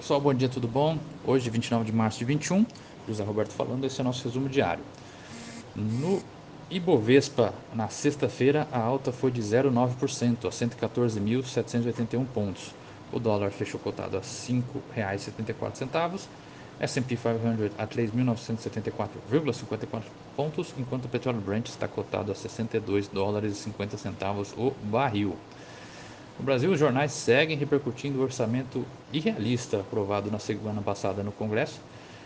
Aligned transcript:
Pessoal, 0.00 0.18
bom 0.18 0.32
dia, 0.32 0.48
tudo 0.48 0.66
bom? 0.66 0.96
Hoje, 1.26 1.50
29 1.50 1.84
de 1.84 1.92
março 1.92 2.20
de 2.20 2.24
21, 2.24 2.64
José 3.06 3.22
Roberto 3.22 3.52
falando, 3.52 3.84
esse 3.84 4.00
é 4.00 4.02
o 4.02 4.04
nosso 4.04 4.24
resumo 4.24 4.48
diário. 4.48 4.82
No 5.76 6.22
Ibovespa, 6.70 7.52
na 7.74 7.90
sexta-feira, 7.90 8.66
a 8.72 8.80
alta 8.80 9.12
foi 9.12 9.30
de 9.30 9.42
0,9% 9.42 10.46
a 10.46 10.48
114.781 10.48 12.24
pontos. 12.32 12.74
O 13.12 13.20
dólar 13.20 13.50
fechou 13.50 13.78
cotado 13.78 14.16
a 14.16 14.20
R$ 14.20 14.26
5,74, 14.26 16.22
S&P 16.80 17.16
500 17.16 17.72
a 17.76 17.86
3.974,54 17.86 20.02
pontos, 20.34 20.72
enquanto 20.78 21.04
o 21.04 21.10
petróleo 21.10 21.42
Brent 21.42 21.68
está 21.68 21.86
cotado 21.86 22.32
a 22.32 22.34
62 22.34 23.08
dólares 23.08 23.52
e 23.52 23.56
50 23.56 23.98
centavos 23.98 24.54
o 24.56 24.70
barril. 24.82 25.36
No 26.40 26.46
Brasil, 26.46 26.70
os 26.70 26.80
jornais 26.80 27.12
seguem 27.12 27.54
repercutindo 27.54 28.18
o 28.18 28.22
orçamento 28.22 28.82
irrealista 29.12 29.80
aprovado 29.80 30.30
na 30.30 30.38
semana 30.38 30.80
passada 30.80 31.22
no 31.22 31.30
Congresso. 31.30 31.78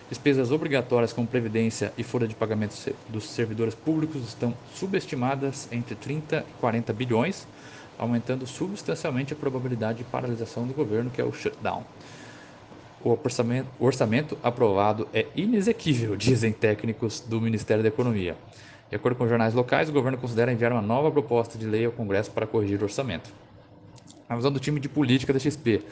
Despesas 0.08 0.52
obrigatórias 0.52 1.12
como 1.12 1.26
previdência 1.26 1.92
e 1.98 2.04
folha 2.04 2.28
de 2.28 2.34
pagamento 2.36 2.76
dos 3.08 3.24
servidores 3.24 3.74
públicos 3.74 4.22
estão 4.22 4.54
subestimadas 4.72 5.68
entre 5.72 5.96
30 5.96 6.46
e 6.48 6.60
40 6.60 6.92
bilhões, 6.92 7.44
aumentando 7.98 8.46
substancialmente 8.46 9.32
a 9.32 9.36
probabilidade 9.36 9.98
de 9.98 10.04
paralisação 10.04 10.64
do 10.64 10.72
governo, 10.72 11.10
que 11.10 11.20
é 11.20 11.24
o 11.24 11.32
shutdown. 11.32 11.82
O 13.02 13.18
orçamento, 13.20 13.66
o 13.80 13.84
orçamento 13.84 14.38
aprovado 14.44 15.08
é 15.12 15.26
inexequível, 15.34 16.14
dizem 16.14 16.52
técnicos 16.52 17.18
do 17.18 17.40
Ministério 17.40 17.82
da 17.82 17.88
Economia. 17.88 18.36
De 18.88 18.94
acordo 18.94 19.16
com 19.16 19.26
jornais 19.26 19.54
locais, 19.54 19.88
o 19.88 19.92
governo 19.92 20.18
considera 20.18 20.52
enviar 20.52 20.70
uma 20.70 20.80
nova 20.80 21.10
proposta 21.10 21.58
de 21.58 21.66
lei 21.66 21.84
ao 21.84 21.90
Congresso 21.90 22.30
para 22.30 22.46
corrigir 22.46 22.80
o 22.80 22.84
orçamento. 22.84 23.43
A 24.28 24.36
visão 24.36 24.50
do 24.50 24.58
time 24.58 24.80
de 24.80 24.88
política 24.88 25.32
da 25.32 25.38
XP. 25.38 25.82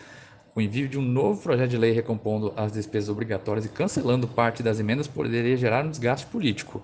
O 0.55 0.61
envio 0.61 0.89
de 0.89 0.99
um 0.99 1.03
novo 1.03 1.43
projeto 1.43 1.71
de 1.71 1.79
lei 1.79 1.93
recompondo 1.93 2.53
as 2.57 2.73
despesas 2.73 3.09
obrigatórias 3.09 3.65
e 3.65 3.69
cancelando 3.69 4.27
parte 4.27 4.63
das 4.63 4.81
emendas 4.81 5.07
poderia 5.07 5.57
gerar 5.57 5.85
um 5.85 5.91
desgaste 5.91 6.27
político. 6.27 6.83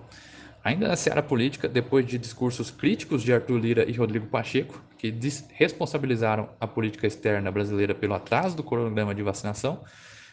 Ainda 0.63 0.87
na 0.87 0.95
seara 0.95 1.23
política, 1.23 1.67
depois 1.67 2.05
de 2.05 2.17
discursos 2.17 2.69
críticos 2.69 3.23
de 3.23 3.33
Arthur 3.33 3.59
Lira 3.59 3.89
e 3.89 3.93
Rodrigo 3.93 4.27
Pacheco, 4.27 4.81
que 4.97 5.13
responsabilizaram 5.53 6.49
a 6.59 6.67
política 6.67 7.07
externa 7.07 7.51
brasileira 7.51 7.95
pelo 7.95 8.13
atraso 8.13 8.55
do 8.55 8.63
cronograma 8.63 9.15
de 9.15 9.23
vacinação, 9.23 9.83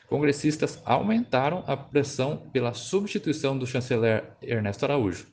congressistas 0.08 0.80
aumentaram 0.84 1.62
a 1.66 1.76
pressão 1.76 2.36
pela 2.52 2.74
substituição 2.74 3.56
do 3.56 3.66
chanceler 3.66 4.24
Ernesto 4.42 4.84
Araújo. 4.84 5.26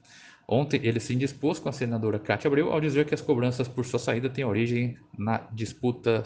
Ontem 0.48 0.80
ele 0.84 1.00
se 1.00 1.14
indispôs 1.14 1.60
com 1.60 1.70
a 1.70 1.72
senadora 1.72 2.20
Cátia 2.20 2.48
Abreu 2.48 2.72
ao 2.72 2.82
dizer 2.82 3.06
que 3.06 3.14
as 3.14 3.22
cobranças 3.22 3.68
por 3.68 3.86
sua 3.86 4.00
saída 4.00 4.30
têm 4.30 4.44
origem 4.44 4.98
na 5.18 5.38
disputa 5.52 6.24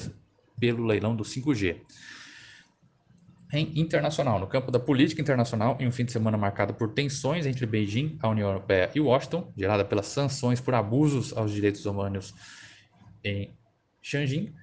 pelo 0.60 0.86
leilão 0.86 1.16
do 1.16 1.23
5G. 1.23 1.82
Em 3.54 3.80
internacional, 3.80 4.40
no 4.40 4.48
campo 4.48 4.72
da 4.72 4.80
política 4.80 5.22
internacional, 5.22 5.78
em 5.80 5.88
um 5.88 5.92
fim 5.92 6.04
de 6.04 6.12
semana 6.12 6.38
marcado 6.38 6.73
por 6.73 6.94
tensões 6.94 7.45
entre 7.45 7.66
Beijing, 7.66 8.18
a 8.22 8.28
União 8.28 8.50
Europeia 8.50 8.92
e 8.94 9.00
Washington, 9.00 9.54
gerada 9.56 9.86
pelas 9.86 10.08
sanções 10.08 10.60
por 10.60 10.73
abusos 10.73 11.32
aos 11.38 11.54
direitos 11.54 11.86
humanos 11.86 12.34
em 13.23 13.56
Xinjiang, 14.02 14.54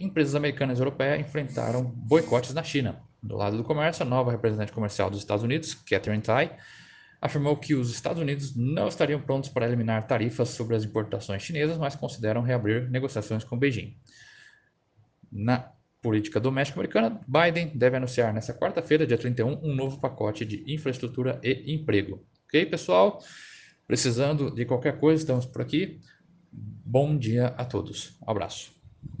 empresas 0.00 0.34
americanas 0.34 0.78
e 0.78 0.80
europeias 0.80 1.20
enfrentaram 1.20 1.84
boicotes 1.84 2.52
na 2.52 2.64
China. 2.64 3.00
Do 3.22 3.36
lado 3.36 3.56
do 3.56 3.64
comércio, 3.64 4.02
a 4.02 4.08
nova 4.08 4.32
representante 4.32 4.72
comercial 4.72 5.08
dos 5.08 5.20
Estados 5.20 5.44
Unidos, 5.44 5.74
Catherine 5.74 6.22
Tai, 6.22 6.56
afirmou 7.20 7.56
que 7.56 7.74
os 7.74 7.90
Estados 7.90 8.20
Unidos 8.20 8.54
não 8.54 8.88
estariam 8.88 9.20
prontos 9.20 9.48
para 9.48 9.66
eliminar 9.66 10.06
tarifas 10.06 10.50
sobre 10.50 10.76
as 10.76 10.84
importações 10.84 11.42
chinesas, 11.42 11.78
mas 11.78 11.96
consideram 11.96 12.42
reabrir 12.42 12.90
negociações 12.90 13.44
com 13.44 13.58
Beijing. 13.58 13.96
Na 15.30 15.72
política 16.00 16.38
doméstica 16.38 16.78
americana, 16.78 17.20
Biden 17.26 17.76
deve 17.76 17.96
anunciar 17.96 18.32
nesta 18.32 18.54
quarta-feira, 18.54 19.06
dia 19.06 19.18
31, 19.18 19.60
um 19.64 19.74
novo 19.74 20.00
pacote 20.00 20.44
de 20.44 20.62
infraestrutura 20.72 21.40
e 21.42 21.74
emprego. 21.74 22.24
Ok, 22.46 22.66
pessoal? 22.66 23.20
Precisando 23.86 24.50
de 24.50 24.64
qualquer 24.64 25.00
coisa, 25.00 25.22
estamos 25.22 25.46
por 25.46 25.62
aqui. 25.62 26.00
Bom 26.52 27.16
dia 27.16 27.48
a 27.48 27.64
todos. 27.64 28.16
Um 28.22 28.30
abraço. 28.30 28.75